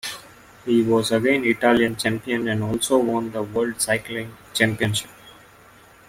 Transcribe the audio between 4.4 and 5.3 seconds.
Championship.